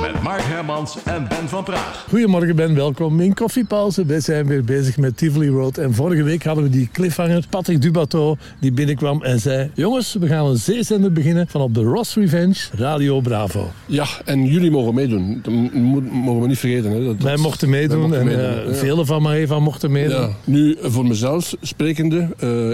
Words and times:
Met 0.00 0.22
Mark 0.22 0.42
Hermans 0.42 0.96
en 1.04 1.26
Ben 1.28 1.48
van 1.48 1.64
Praag. 1.64 2.04
Goedemorgen 2.08 2.56
Ben, 2.56 2.74
welkom 2.74 3.20
in 3.20 3.34
Koffiepauze. 3.34 4.04
We 4.04 4.20
zijn 4.20 4.46
weer 4.46 4.64
bezig 4.64 4.96
met 4.96 5.16
Tivoli 5.16 5.48
Road. 5.48 5.78
En 5.78 5.94
vorige 5.94 6.22
week 6.22 6.44
hadden 6.44 6.64
we 6.64 6.70
die 6.70 6.88
cliffhanger, 6.92 7.44
Patrick 7.50 7.82
Dubateau, 7.82 8.36
die 8.60 8.72
binnenkwam 8.72 9.22
en 9.22 9.40
zei... 9.40 9.70
Jongens, 9.74 10.14
we 10.20 10.26
gaan 10.26 10.46
een 10.46 10.56
zeezender 10.56 11.12
beginnen 11.12 11.48
van 11.48 11.60
op 11.60 11.74
de 11.74 11.82
Ross 11.82 12.14
Revenge, 12.14 12.54
Radio 12.72 13.20
Bravo. 13.20 13.70
Ja, 13.86 14.06
en 14.24 14.44
jullie 14.44 14.70
mogen 14.70 14.94
meedoen. 14.94 15.40
Dat 15.42 15.52
mo- 15.72 16.00
mogen 16.00 16.42
we 16.42 16.48
niet 16.48 16.58
vergeten. 16.58 16.90
Hè. 16.90 17.04
Dat, 17.04 17.16
Wij 17.22 17.36
mochten 17.36 17.70
meedoen 17.70 18.00
mochten 18.00 18.20
en 18.20 18.26
meedoen, 18.26 18.44
eh, 18.44 18.66
ja. 18.66 18.74
vele 18.74 19.04
van 19.04 19.22
Maeva 19.22 19.58
mochten 19.58 19.92
meedoen. 19.92 20.20
Ja. 20.20 20.28
Nu, 20.44 20.76
voor 20.82 21.06
mezelf 21.06 21.54
sprekende, 21.60 22.28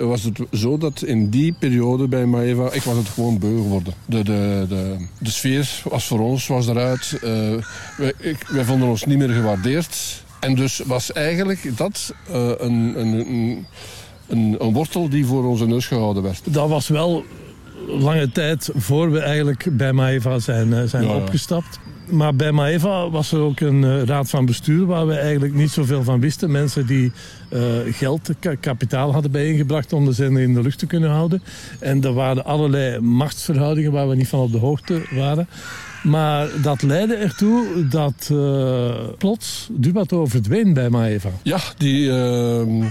eh, 0.00 0.06
was 0.06 0.22
het 0.22 0.38
zo 0.52 0.78
dat 0.78 1.02
in 1.02 1.28
die 1.30 1.54
periode 1.58 2.08
bij 2.08 2.26
Maeva, 2.26 2.72
ik 2.72 2.82
was 2.82 2.96
het 2.96 3.08
gewoon 3.08 3.38
beu 3.38 3.56
geworden. 3.56 3.92
De, 4.06 4.24
de, 4.24 4.64
de, 4.68 4.94
de 5.18 5.30
sfeer 5.30 5.80
was 5.84 6.06
voor 6.06 6.20
ons, 6.20 6.46
was 6.46 6.68
eruit. 6.68 7.07
Eh, 7.12 7.54
wij, 7.96 8.12
ik, 8.18 8.46
wij 8.48 8.64
vonden 8.64 8.88
ons 8.88 9.04
niet 9.04 9.18
meer 9.18 9.28
gewaardeerd. 9.28 10.22
En 10.40 10.54
dus 10.54 10.80
was 10.86 11.12
eigenlijk 11.12 11.76
dat 11.76 12.14
eh, 12.30 12.50
een, 12.58 13.00
een, 13.00 13.30
een, 14.28 14.56
een, 14.58 14.72
wortel 14.72 15.08
die 15.08 15.26
voor 15.26 15.44
onze 15.44 15.66
neus 15.66 15.86
gehouden 15.86 16.22
werd. 16.22 16.40
Dat 16.44 16.68
was 16.68 16.88
wel 16.88 17.24
lange 17.86 18.30
tijd 18.32 18.70
voor 18.74 19.10
we 19.10 19.20
eigenlijk 19.20 19.76
bij 19.76 19.92
Maeva 19.92 20.38
zijn, 20.38 20.72
eh, 20.72 20.82
zijn 20.84 21.04
ja. 21.04 21.16
opgestapt. 21.16 21.78
Maar 22.10 22.34
bij 22.34 22.52
Maeva 22.52 23.10
was 23.10 23.32
er 23.32 23.38
ook 23.40 23.60
een 23.60 23.84
eh, 23.84 24.02
raad 24.02 24.30
van 24.30 24.46
bestuur 24.46 24.86
waar 24.86 25.06
we 25.06 25.14
eigenlijk 25.14 25.54
niet 25.54 25.70
zoveel 25.70 26.02
van 26.02 26.20
wisten. 26.20 26.50
Mensen 26.50 26.86
die 26.86 27.12
eh, 27.48 27.60
geld, 27.90 28.30
ka- 28.40 28.54
kapitaal 28.54 29.12
hadden 29.12 29.30
bijeengebracht 29.30 29.92
om 29.92 30.04
de 30.04 30.12
zender 30.12 30.42
in 30.42 30.54
de 30.54 30.62
lucht 30.62 30.78
te 30.78 30.86
kunnen 30.86 31.10
houden. 31.10 31.42
En 31.80 32.04
er 32.04 32.12
waren 32.12 32.44
allerlei 32.44 33.00
machtsverhoudingen 33.00 33.92
waar 33.92 34.08
we 34.08 34.14
niet 34.16 34.28
van 34.28 34.40
op 34.40 34.52
de 34.52 34.58
hoogte 34.58 35.02
waren. 35.10 35.48
Maar 36.02 36.46
dat 36.62 36.82
leidde 36.82 37.14
ertoe 37.14 37.86
dat 37.90 38.28
eh, 38.32 38.94
plots 39.18 39.68
Dubato 39.72 40.26
verdween 40.26 40.72
bij 40.74 40.88
Maeva. 40.90 41.30
Ja, 41.42 41.58
die, 41.76 42.10
ehm, 42.10 42.84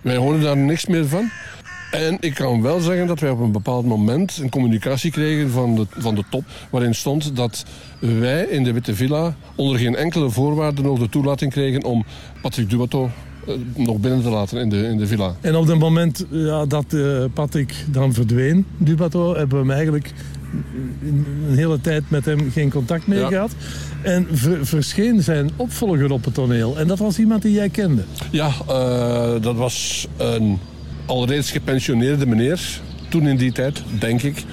wij 0.00 0.16
hoorden 0.16 0.42
daar 0.42 0.56
niks 0.56 0.86
meer 0.86 1.06
van. 1.06 1.30
En 1.94 2.16
ik 2.20 2.34
kan 2.34 2.62
wel 2.62 2.80
zeggen 2.80 3.06
dat 3.06 3.20
wij 3.20 3.30
op 3.30 3.40
een 3.40 3.52
bepaald 3.52 3.86
moment 3.86 4.38
een 4.42 4.50
communicatie 4.50 5.10
kregen 5.10 5.50
van 5.50 5.74
de, 5.74 5.86
van 5.90 6.14
de 6.14 6.22
top. 6.30 6.44
Waarin 6.70 6.94
stond 6.94 7.36
dat 7.36 7.64
wij 7.98 8.42
in 8.44 8.64
de 8.64 8.72
Witte 8.72 8.94
Villa 8.94 9.34
onder 9.54 9.78
geen 9.78 9.96
enkele 9.96 10.30
voorwaarde 10.30 10.82
nog 10.82 10.98
de 10.98 11.08
toelating 11.08 11.50
kregen 11.52 11.84
om 11.84 12.04
Patrick 12.42 12.70
Dubato 12.70 13.10
eh, 13.46 13.54
nog 13.76 13.98
binnen 13.98 14.22
te 14.22 14.28
laten 14.28 14.58
in 14.60 14.68
de, 14.68 14.76
in 14.88 14.96
de 14.96 15.06
villa. 15.06 15.34
En 15.40 15.56
op 15.56 15.66
het 15.66 15.78
moment 15.78 16.26
ja, 16.30 16.66
dat 16.66 16.84
eh, 16.92 17.24
Patrick 17.34 17.74
dan 17.90 18.12
verdween, 18.12 18.66
Dubato, 18.78 19.34
hebben 19.34 19.48
we 19.58 19.64
hem 19.64 19.70
eigenlijk 19.70 20.12
een 21.02 21.54
hele 21.54 21.80
tijd 21.80 22.02
met 22.10 22.24
hem 22.24 22.50
geen 22.52 22.70
contact 22.70 23.06
meer 23.06 23.18
Ja. 23.20 23.28
gehad. 23.28 23.52
En 24.02 24.26
ver- 24.32 24.66
verscheen 24.66 25.22
zijn 25.22 25.50
opvolger 25.56 26.10
op 26.12 26.24
het 26.24 26.34
toneel. 26.34 26.78
En 26.78 26.86
dat 26.86 26.98
was 26.98 27.18
iemand 27.18 27.42
die 27.42 27.52
jij 27.52 27.68
kende. 27.68 28.04
Ja, 28.30 28.50
eh, 28.68 29.42
dat 29.42 29.56
was 29.56 30.06
een 30.16 30.58
alreeds 31.06 31.50
gepensioneerde 31.50 32.26
meneer. 32.26 32.60
Toen 33.08 33.28
in 33.28 33.36
die 33.36 33.52
tijd, 33.52 33.82
denk 33.98 34.22
ik. 34.22 34.44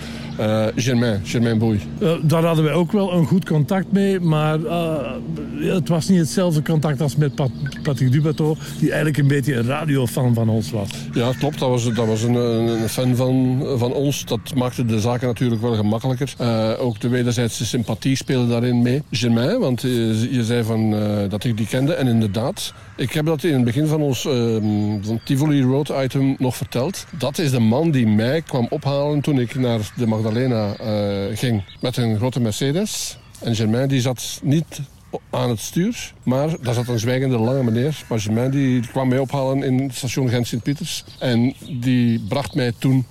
Eh, 0.42 0.66
Germain, 0.76 1.22
Germain 1.24 1.58
Boei. 1.58 1.80
Eh, 2.00 2.14
daar 2.24 2.44
hadden 2.44 2.64
wij 2.64 2.74
ook 2.74 2.92
wel 2.92 3.14
een 3.14 3.26
goed 3.26 3.46
contact 3.46 3.92
mee, 3.92 4.20
maar 4.20 4.66
eh, 4.66 5.12
het 5.60 5.88
was 5.88 6.08
niet 6.08 6.20
hetzelfde 6.20 6.62
contact 6.62 7.02
als 7.02 7.16
met 7.16 7.36
Pat- 7.36 7.52
Patrick 7.84 8.12
Dubato, 8.12 8.56
die 8.80 8.88
eigenlijk 8.88 9.18
een 9.18 9.28
beetje 9.28 9.56
een 9.56 9.66
radiofan 9.66 10.34
van 10.34 10.50
ons 10.50 10.72
was. 10.72 10.90
Ja, 11.14 11.32
klopt. 11.40 11.60
Dat 11.60 11.70
was, 11.70 11.94
dat 11.94 12.08
was 12.08 12.24
een, 12.24 12.34
een 12.34 12.82
een 12.82 12.90
fan 12.90 13.16
van, 13.16 13.64
van 13.76 13.94
ons. 13.94 14.26
Dat 14.26 14.56
maakte 14.56 14.86
de 14.86 15.00
zaken 15.00 15.28
natuurlijk 15.28 15.62
wel 15.62 15.76
gemakkelijker. 15.76 16.34
Ook 16.80 17.00
de 17.00 17.08
wederzijdse 17.08 17.66
sympathie 17.66 18.16
speelde 18.16 18.48
daarin 18.48 18.82
mee. 18.82 19.02
Germain, 19.12 19.60
want 19.60 19.82
je, 19.82 20.28
je 20.32 20.44
zei 20.44 20.64
van, 20.64 20.96
dat 21.30 21.44
ik 21.44 21.58
die 21.58 21.68
kende. 21.68 21.94
En 21.94 22.08
inderdaad, 22.08 22.74
ik 22.96 23.12
heb 23.12 23.26
dat 23.26 23.44
in 23.44 23.54
het 23.54 23.64
begin 23.64 23.88
van 23.88 24.02
ons 24.02 24.26
ehm, 24.26 24.64
van 25.02 25.20
Tivoli 25.24 25.64
Road 25.64 25.94
item 26.04 26.36
nog 26.38 26.56
verteld. 26.56 27.06
Dat 27.18 27.38
is 27.38 27.52
de 27.52 27.60
man 27.60 27.92
die 27.92 28.08
mij 28.08 28.42
kwam 28.42 28.68
ophalen 28.70 29.22
toen 29.22 29.40
ik 29.40 29.56
naar 29.56 29.80
de 29.96 30.08
Magdalena 30.08 30.31
eh, 30.36 31.38
ging. 31.38 31.64
Met 31.82 31.98
een 31.98 32.18
grote 32.18 32.40
Mercedes. 32.40 33.18
En 33.40 33.56
Germain 33.56 33.88
die 33.88 34.02
zat 34.02 34.40
niet 34.44 34.82
aan 35.30 35.50
het 35.50 35.60
stuur. 35.60 36.14
Maar 36.24 36.50
daar 36.62 36.74
zat 36.74 36.88
een 36.88 37.00
zwijgende 37.00 37.38
lange 37.38 37.64
meneer. 37.64 38.04
Maar 38.10 38.20
Germain 38.20 38.52
die 38.52 38.88
kwam 38.88 39.08
mij 39.08 39.20
ophalen 39.20 39.64
in 39.64 39.80
het 39.80 39.96
station 39.96 40.30
Gent 40.30 40.48
Sint-Pieters. 40.48 41.04
En 41.20 41.54
die 41.80 42.20
bracht 42.28 42.56
mij 42.56 42.74
toen 42.78 43.06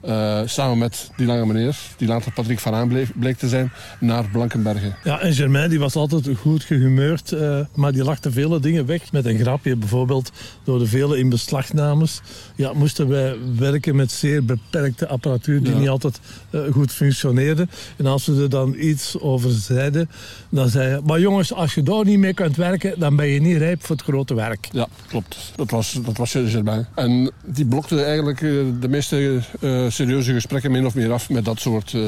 eh, 0.00 0.40
samen 0.44 0.78
met 0.78 1.10
die 1.16 1.26
lange 1.26 1.46
meneer, 1.46 1.76
die 1.96 2.08
later 2.08 2.32
Patrick 2.32 2.58
van 2.58 2.74
Aan 2.74 2.88
bleef, 2.88 3.12
bleek 3.14 3.36
te 3.38 3.48
zijn, 3.48 3.72
naar 4.00 4.28
Blankenbergen. 4.32 4.96
Ja, 5.04 5.20
en 5.20 5.34
Germain 5.34 5.70
die 5.70 5.78
was 5.78 5.94
altijd 5.96 6.28
goed 6.38 6.64
gehumeurd, 6.64 7.32
eh, 7.32 7.60
maar 7.74 7.92
die 7.92 8.04
lachte 8.04 8.32
vele 8.32 8.60
dingen 8.60 8.86
weg. 8.86 9.12
Met 9.12 9.24
een 9.26 9.38
grapje 9.38 9.76
bijvoorbeeld, 9.76 10.30
door 10.64 10.78
de 10.78 10.86
vele 10.86 11.18
inbeslagnames. 11.18 12.20
Ja, 12.56 12.72
moesten 12.72 13.08
wij 13.08 13.36
werken 13.58 13.96
met 13.96 14.10
zeer 14.12 14.44
beperkte 14.44 15.08
apparatuur 15.08 15.62
die 15.62 15.72
Ja. 15.72 15.78
niet 15.78 15.88
altijd 15.88 16.20
eh, 16.50 16.60
goed 16.72 16.92
functioneerde. 16.92 17.68
En 17.96 18.06
als 18.06 18.24
ze 18.24 18.42
er 18.42 18.48
dan 18.50 18.74
iets 18.78 19.18
over 19.20 19.50
zeiden, 19.50 20.10
dan 20.48 20.68
zei 20.68 20.88
hij... 20.88 21.00
Maar 21.04 21.20
jongens, 21.20 21.52
als 21.52 21.74
je 21.74 21.82
daar 21.82 22.04
niet 22.04 22.18
mee 22.18 22.34
kunt 22.34 22.56
werken, 22.56 22.98
dan 22.98 23.16
ben 23.16 23.26
je 23.26 23.40
niet 23.40 23.56
rijp 23.56 23.86
voor 23.86 23.96
het 23.96 24.04
grote 24.04 24.34
werk. 24.34 24.68
Ja, 24.72 24.86
klopt. 25.08 25.52
Dat 25.56 25.70
was, 25.70 25.98
dat 26.04 26.16
was 26.16 26.30
Germain. 26.30 26.86
En 26.94 27.30
die 27.44 27.66
blokte 27.66 28.02
eigenlijk 28.02 28.38
de 28.80 28.88
meeste 28.88 29.40
serieuze 29.90 30.32
gesprekken 30.32 30.70
min 30.70 30.86
of 30.86 30.94
meer 30.94 31.12
af 31.12 31.30
met 31.30 31.44
dat 31.44 31.60
soort 31.60 31.94
eh, 31.94 32.00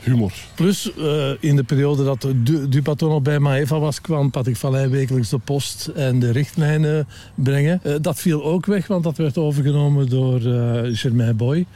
humor. 0.00 0.32
Plus, 0.54 0.92
eh, 0.96 1.30
in 1.40 1.56
de 1.56 1.62
periode 1.62 2.04
dat 2.04 2.26
Du- 2.36 2.68
Dupaton 2.68 3.08
nog 3.10 3.22
bij 3.22 3.38
Maeva 3.38 3.78
was, 3.78 4.00
kwam 4.00 4.30
Patrick 4.30 4.56
Vallei 4.56 4.88
wekelijks 4.88 5.28
de 5.28 5.38
post 5.38 5.86
en 5.86 6.18
de 6.18 6.30
richtlijnen 6.32 7.06
brengen. 7.34 7.80
Eh, 7.82 7.92
dat 8.00 8.18
viel 8.18 8.44
ook 8.44 8.66
weg, 8.66 8.86
want 8.86 9.04
dat 9.04 9.16
werd 9.16 9.38
overgenomen 9.38 10.08
door 10.08 10.40
eh 10.40 10.80
Germain 10.96 11.36
Boy. 11.36 11.66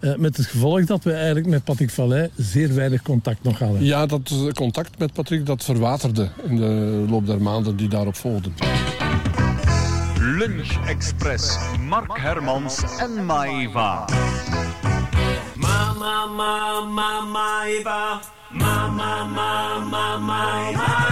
Eh, 0.00 0.14
met 0.16 0.36
het 0.36 0.46
gevolg 0.46 0.84
dat 0.84 1.04
we 1.04 1.12
eigenlijk 1.12 1.46
met 1.46 1.64
Patrick 1.64 1.90
Vallei 1.90 2.28
zeer 2.36 2.74
weinig 2.74 3.02
contact 3.02 3.42
nog 3.42 3.58
hadden. 3.58 3.84
Ja, 3.84 4.06
dat 4.06 4.34
contact 4.54 4.98
met 4.98 5.12
Patrick 5.12 5.46
dat 5.46 5.64
verwaterde 5.64 6.28
in 6.48 6.56
de 6.56 7.04
loop 7.08 7.26
der 7.26 7.42
maanden 7.42 7.76
die 7.76 7.88
daarop 7.88 8.16
volgden. 8.16 8.54
Lunch 10.20 10.86
Express. 10.88 11.56
Mark 11.88 12.18
Hermans 12.20 12.82
en 12.98 13.24
Maeva. 13.26 14.04
ma 16.06 16.24
ma 16.38 16.82
ma 16.96 17.20
ma 17.34 17.48
ma 17.82 18.20
ma 18.60 18.74
ma 18.94 19.24
ma 19.34 19.80
ma 19.90 20.18
ma 20.20 21.05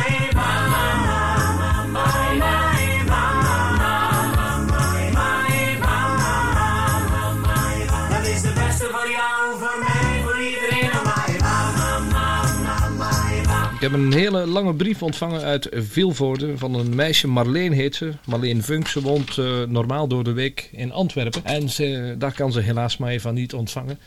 heb 13.85 13.93
een 13.93 14.13
hele 14.13 14.47
lange 14.47 14.75
brief 14.75 15.03
ontvangen 15.03 15.41
uit 15.41 15.69
Vilvoorde 15.73 16.59
van 16.59 16.75
een 16.75 16.95
meisje, 16.95 17.29
Marleen 17.29 17.73
heet 17.73 17.95
ze. 17.95 18.13
Marleen 18.27 18.63
Vunk, 18.63 18.89
ze 18.89 19.01
woont 19.01 19.39
eh, 19.39 19.63
normaal 19.63 20.09
door 20.09 20.25
de 20.25 20.33
week 20.33 20.69
in 20.73 20.93
Antwerpen. 20.93 21.45
En 21.45 21.69
ze, 21.69 22.15
daar 22.19 22.35
kan 22.35 22.53
ze 22.53 22.61
helaas 22.61 22.97
Maeva 22.97 23.31
niet 23.31 23.55
ontvangen. 23.55 23.99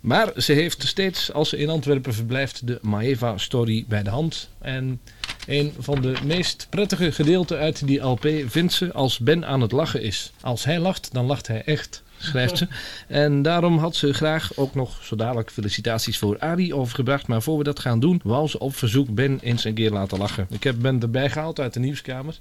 Maar 0.00 0.32
ze 0.36 0.52
heeft 0.52 0.86
steeds, 0.86 1.32
als 1.32 1.48
ze 1.48 1.56
in 1.56 1.68
Antwerpen 1.68 2.14
verblijft, 2.14 2.66
de 2.66 2.78
Maeva-story 2.82 3.84
bij 3.88 4.02
de 4.02 4.10
hand. 4.10 4.48
En 4.58 5.00
een 5.46 5.72
van 5.78 6.00
de 6.00 6.14
meest 6.24 6.66
prettige 6.70 7.12
gedeelten 7.12 7.58
uit 7.58 7.86
die 7.86 8.00
LP 8.00 8.28
vindt 8.46 8.72
ze 8.72 8.92
als 8.92 9.18
Ben 9.18 9.46
aan 9.46 9.60
het 9.60 9.72
lachen 9.72 10.02
is. 10.02 10.32
Als 10.40 10.64
hij 10.64 10.78
lacht, 10.78 11.08
dan 11.12 11.26
lacht 11.26 11.46
hij 11.46 11.62
echt, 11.64 12.02
schrijft 12.18 12.58
ze. 12.58 12.66
En 13.08 13.42
daarom 13.42 13.78
had 13.78 13.96
ze 13.96 14.14
graag 14.14 14.50
ook 14.54 14.74
nog 14.74 14.98
zo 15.02 15.16
dadelijk 15.16 15.50
felicitaties 15.50 16.18
voor 16.18 16.38
Arie 16.38 16.74
overgebracht. 16.76 17.26
Maar 17.26 17.42
voor 17.42 17.58
we 17.58 17.64
dat 17.64 17.80
gaan 17.80 18.00
doen, 18.00 18.20
wou 18.24 18.48
ze 18.48 18.58
op 18.58 18.76
verzoek 18.76 19.14
Ben 19.14 19.38
eens 19.42 19.64
een 19.64 19.74
keer 19.74 19.90
laten 19.90 20.18
lachen. 20.18 20.46
Ik 20.50 20.62
heb 20.62 20.76
Ben 20.78 21.00
erbij 21.00 21.30
gehaald 21.30 21.60
uit 21.60 21.72
de 21.72 21.80
nieuwskamer. 21.80 22.34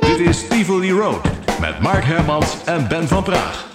Dit 0.00 0.18
is 0.18 0.48
Tivoli 0.48 0.90
Road 0.90 1.24
met 1.60 1.80
Mark 1.80 2.04
Hermans 2.04 2.64
en 2.64 2.88
Ben 2.88 3.08
van 3.08 3.22
Praag. 3.22 3.73